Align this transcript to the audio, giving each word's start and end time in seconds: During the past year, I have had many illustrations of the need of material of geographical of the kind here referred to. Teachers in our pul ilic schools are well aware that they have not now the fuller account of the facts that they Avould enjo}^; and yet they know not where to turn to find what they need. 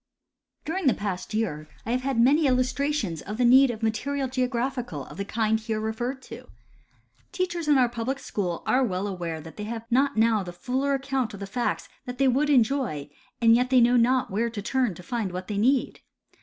During 0.65 0.87
the 0.87 0.95
past 0.95 1.31
year, 1.31 1.67
I 1.85 1.91
have 1.91 2.01
had 2.01 2.19
many 2.19 2.47
illustrations 2.47 3.21
of 3.21 3.37
the 3.37 3.45
need 3.45 3.69
of 3.69 3.83
material 3.83 4.25
of 4.25 4.31
geographical 4.31 5.05
of 5.05 5.17
the 5.17 5.25
kind 5.25 5.59
here 5.59 5.79
referred 5.79 6.23
to. 6.23 6.47
Teachers 7.31 7.67
in 7.67 7.77
our 7.77 7.87
pul 7.87 8.05
ilic 8.05 8.17
schools 8.17 8.63
are 8.65 8.83
well 8.83 9.05
aware 9.05 9.39
that 9.39 9.57
they 9.57 9.65
have 9.65 9.85
not 9.91 10.17
now 10.17 10.41
the 10.41 10.51
fuller 10.53 10.95
account 10.95 11.35
of 11.35 11.39
the 11.39 11.45
facts 11.45 11.87
that 12.05 12.17
they 12.17 12.25
Avould 12.25 12.47
enjo}^; 12.47 13.11
and 13.43 13.55
yet 13.55 13.69
they 13.69 13.79
know 13.79 13.95
not 13.95 14.31
where 14.31 14.49
to 14.49 14.61
turn 14.63 14.95
to 14.95 15.03
find 15.03 15.31
what 15.31 15.47
they 15.47 15.59
need. 15.59 15.99